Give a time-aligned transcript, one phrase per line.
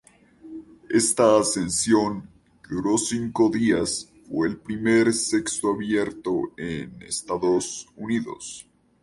[0.89, 2.27] Esta ascensión,
[2.67, 8.67] que duró cinco días, fue el primer sexto abierto en Estados Unidos.